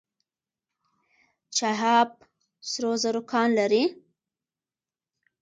چاه 1.55 1.81
اب 1.99 2.09
سرو 2.69 2.91
زرو 3.01 3.21
کان 3.31 3.49
لري؟ 3.57 3.83